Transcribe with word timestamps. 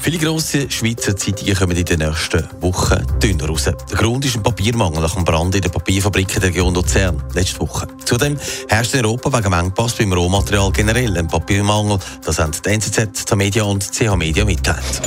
Viele 0.00 0.18
grosse 0.18 0.70
Schweizer 0.70 1.16
Zeitungen 1.16 1.54
kommen 1.56 1.76
in 1.76 1.84
den 1.84 1.98
nächsten 1.98 2.48
Wochen 2.60 3.04
dünner 3.20 3.46
raus. 3.46 3.64
Der 3.64 3.96
Grund 3.96 4.24
ist 4.24 4.36
ein 4.36 4.42
Papiermangel 4.42 5.02
nach 5.02 5.14
dem 5.14 5.24
Brand 5.24 5.54
in 5.54 5.60
der 5.60 5.68
Papierfabrik 5.68 6.28
der 6.28 6.44
Region 6.44 6.74
Luzern 6.74 7.22
letzte 7.34 7.60
Woche. 7.60 7.88
Zudem 8.04 8.38
herrscht 8.68 8.94
in 8.94 9.04
Europa 9.04 9.32
wegen 9.32 9.52
Engpass 9.52 9.94
beim 9.94 10.12
Rohmaterial 10.12 10.70
generell 10.72 11.16
ein 11.18 11.26
Papiermangel. 11.26 11.98
Das 12.24 12.38
haben 12.38 12.52
die 12.52 12.68
NZZ, 12.70 13.24
die 13.30 13.36
Media 13.36 13.64
und 13.64 13.92
CH 13.92 14.16
Media 14.16 14.44
mitteilt. 14.44 15.02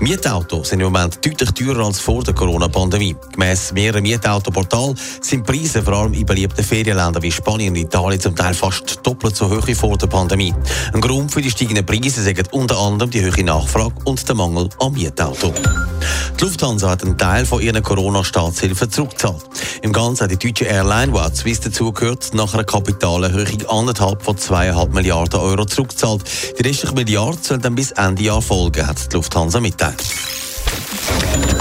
Mietautos 0.00 0.68
sind 0.68 0.78
im 0.78 0.92
Moment 0.92 1.24
deutlich 1.26 1.50
teurer 1.50 1.86
als 1.86 1.98
vor 1.98 2.22
der 2.22 2.32
Corona-Pandemie. 2.32 3.16
Gemäss 3.32 3.72
mehreren 3.72 4.02
Mietautoportalen 4.02 4.96
sind 5.20 5.44
Preise 5.44 5.82
vor 5.82 5.94
allem 5.94 6.14
in 6.14 6.24
beliebten 6.24 6.62
Ferienländern 6.62 7.20
wie 7.20 7.32
Spanien 7.32 7.70
und 7.70 7.80
Italien 7.80 8.20
zum 8.20 8.36
Teil 8.36 8.54
fast 8.54 9.00
doppelt 9.04 9.34
so 9.34 9.50
hoch 9.50 9.66
wie 9.66 9.74
vor 9.74 9.98
der 9.98 10.06
Pandemie. 10.06 10.54
Ein 10.92 11.00
Grund 11.00 11.32
für 11.32 11.42
die 11.42 11.50
steigenden 11.50 11.84
Preise 11.84 12.22
sind 12.22 12.52
unter 12.52 12.78
anderem 12.78 13.10
die 13.10 13.24
hohe 13.24 13.44
Nachfrage 13.44 13.94
und 14.04 14.28
der 14.28 14.36
Mangel 14.36 14.68
an 14.78 14.92
Mietauto. 14.92 15.52
Die 16.38 16.44
Lufthansa 16.44 16.90
hat 16.90 17.02
einen 17.02 17.18
Teil 17.18 17.44
von 17.44 17.60
ihren 17.60 17.82
Corona-Staatshilfen 17.82 18.92
zurückgezahlt. 18.92 19.42
Im 19.82 19.92
Ganzen 19.92 20.24
hat 20.24 20.30
die 20.30 20.36
deutsche 20.36 20.64
Airline, 20.64 21.12
die 21.12 21.18
auch 21.18 21.34
Swiss 21.34 21.60
dazugehört, 21.60 22.34
nach 22.34 22.54
einer 22.54 22.64
Kapitalerhöhung 22.64 23.66
anderthalb 23.68 24.22
von 24.22 24.36
zweieinhalb 24.36 24.92
Milliarden 24.92 25.40
Euro 25.40 25.64
zurückgezahlt. 25.64 26.22
Die 26.58 26.62
restliche 26.62 26.94
Milliarde 26.94 27.38
soll 27.40 27.58
dann 27.58 27.74
bis 27.74 27.92
Ende 27.92 28.22
Jahr 28.22 28.42
folgen, 28.42 28.86
hat 28.86 29.12
die 29.12 29.16
Lufthansa 29.16 29.60
mitteilt. 29.60 30.04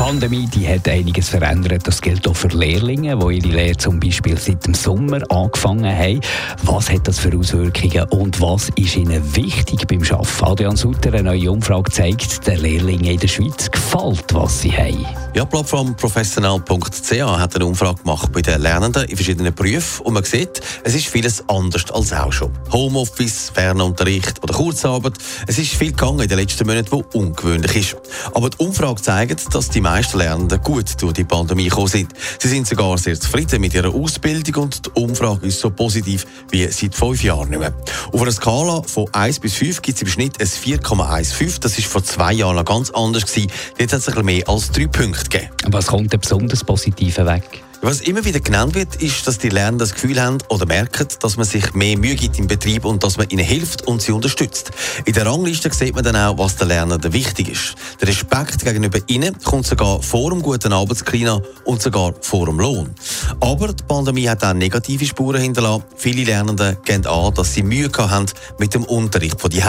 Die 0.08 0.12
Pandemie 0.14 0.48
die 0.48 0.66
hat 0.66 0.88
einiges 0.88 1.28
verändert. 1.28 1.86
Das 1.86 2.00
gilt 2.00 2.26
auch 2.30 2.36
für 2.36 2.48
Lehrlinge, 2.48 3.20
die 3.20 3.40
ihre 3.40 3.48
Lehre 3.50 3.78
zum 3.78 4.00
Beispiel 4.00 4.38
seit 4.38 4.66
dem 4.66 4.74
Sommer 4.74 5.20
angefangen 5.30 5.94
haben. 5.94 6.22
Was 6.64 6.90
hat 6.90 7.10
das 7.10 7.20
für 7.20 7.38
Auswirkungen 7.38 8.06
und 8.12 8.40
was 8.40 8.70
ist 8.78 8.96
ihnen 8.96 9.36
wichtig 9.36 9.86
beim 9.86 10.02
Arbeiten? 10.04 10.46
Adrian 10.46 10.78
Sutter, 10.78 11.10
eine 11.10 11.24
neue 11.24 11.52
Umfrage 11.52 11.92
zeigt, 11.92 12.48
den 12.48 12.62
Lehrlingen 12.62 13.04
in 13.04 13.20
der 13.20 13.28
Schweiz 13.28 13.70
gefällt, 13.70 14.34
was 14.34 14.62
sie 14.62 14.72
haben. 14.72 15.06
Ja, 15.34 15.44
Plattform 15.44 15.94
professional.ch 15.94 17.12
hat 17.12 17.56
eine 17.56 17.66
Umfrage 17.66 18.02
gemacht 18.02 18.32
bei 18.32 18.42
den 18.42 18.62
Lernenden 18.62 19.04
in 19.10 19.16
verschiedenen 19.18 19.54
Berufen 19.54 20.06
und 20.06 20.14
man 20.14 20.24
sieht, 20.24 20.62
es 20.86 20.96
ist 20.96 21.08
vieles 21.08 21.44
anders 21.50 21.92
als 21.92 22.14
auch 22.14 22.32
schon. 22.32 22.52
Homeoffice, 22.72 23.52
Fernunterricht 23.54 24.42
oder 24.42 24.54
Kurzarbeit, 24.54 25.16
es 25.48 25.58
ist 25.60 25.74
viel 25.74 25.92
gegangen 25.92 26.22
in 26.22 26.30
den 26.30 26.40
letzten 26.40 26.66
Monaten, 26.66 26.92
was 26.92 27.04
ungewöhnlich 27.14 27.76
ist. 27.76 27.98
Aber 28.34 28.50
die 28.50 28.58
Umfrage 28.58 29.02
zeigt, 29.02 29.54
dass 29.54 29.70
die 29.70 29.82
meisten 29.82 29.97
Lernenden 30.14 30.62
gut 30.62 31.02
durch 31.02 31.14
die 31.14 31.24
Pandemie 31.24 31.70
gekommen 31.70 31.88
sind. 31.88 32.14
Sie 32.40 32.48
sind 32.48 32.68
sogar 32.68 32.98
sehr 32.98 33.20
zufrieden 33.20 33.62
mit 33.62 33.74
ihrer 33.74 33.94
Ausbildung 33.94 34.64
und 34.64 34.86
die 34.86 34.90
Umfrage 35.02 35.48
ist 35.48 35.60
so 35.60 35.70
positiv 35.70 36.26
wie 36.52 36.68
seit 36.68 36.96
fünf 36.96 37.24
Jahren 37.24 37.50
nicht 37.50 37.60
mehr. 37.60 37.74
Auf 38.12 38.22
einer 38.22 38.32
Skala 38.32 38.84
von 38.84 39.08
1 39.12 39.40
bis 39.40 39.56
5 39.56 39.82
gibt 39.82 39.98
es 39.98 40.02
im 40.04 40.08
Schnitt 40.08 40.40
ein 40.40 40.48
4,15. 40.48 41.60
Das 41.62 41.78
ist 41.78 41.88
vor 41.88 42.04
zwei 42.04 42.34
Jahren 42.34 42.64
ganz 42.64 42.92
anders 42.92 43.26
gewesen. 43.26 43.52
Jetzt 43.80 43.94
hat 43.94 44.00
es 44.00 44.08
ein 44.08 44.14
bisschen 44.14 44.26
mehr 44.26 44.48
als 44.48 44.72
drei 44.72 44.88
Punkte 44.88 45.24
gegeben. 45.24 45.50
Was 45.68 45.88
kommt 45.88 46.14
denn 46.14 46.20
besonders 46.20 46.64
Positive 46.64 47.26
weg? 47.26 47.64
Was 47.82 48.02
immer 48.02 48.26
wieder 48.26 48.40
genannt 48.40 48.74
wird, 48.76 48.96
ist, 48.96 49.28
dass 49.28 49.38
die 49.38 49.50
Lernenden 49.50 49.80
das 49.80 49.94
Gefühl 49.94 50.20
haben 50.20 50.40
oder 50.50 50.66
merken, 50.66 51.08
dass 51.20 51.38
man 51.38 51.46
sich 51.46 51.74
mehr 51.74 51.98
Mühe 51.98 52.16
gibt 52.16 52.40
im 52.40 52.48
Betrieb 52.48 52.86
und 52.86 53.04
dass 53.04 53.18
man 53.18 53.30
ihnen 53.30 53.46
hilft 53.46 53.88
und 53.88 54.02
sie 54.02 54.12
unterstützt. 54.12 54.72
In 55.06 55.14
der 55.14 55.26
Rangliste 55.26 55.72
sieht 55.72 55.94
man 55.94 56.04
dann 56.04 56.16
auch, 56.16 56.38
was 56.38 56.56
den 56.56 56.70
Lernenden 56.70 57.14
wichtig 57.14 57.50
ist. 57.50 57.76
Der 58.02 58.08
Respekt 58.08 58.66
gegenüber 58.66 59.00
ihnen 59.08 59.38
kommt 59.44 59.68
sogar 59.68 60.02
vor 60.02 60.32
dem 60.32 60.42
guten 60.42 60.74
Arbeitsklima 60.74 61.42
und 61.66 61.82
sogar 61.82 62.14
vor 62.22 62.48
dem 62.48 62.60
Lohn. 62.60 62.96
Aber 63.40 63.68
die 63.68 63.84
Pandemie 63.84 64.28
hat 64.28 64.44
auch 64.44 64.54
negative 64.54 65.06
Spuren 65.06 65.42
hinterlassen. 65.42 65.84
Viele 65.96 66.24
Lernende 66.24 66.78
gehen 66.84 67.06
an, 67.06 67.34
dass 67.36 67.54
sie 67.54 67.64
Mühe 67.64 67.90
haben 67.98 68.26
mit 68.58 68.74
dem 68.74 68.84
Unterricht 68.86 69.40
von 69.40 69.50
die 69.50 69.64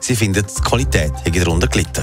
Sie 0.00 0.16
finden, 0.16 0.44
die 0.44 0.62
Qualität 0.62 1.12
hat 1.12 1.36
darunter 1.36 1.68
gelitten. 1.68 2.02